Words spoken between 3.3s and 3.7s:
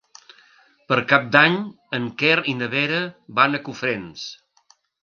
van a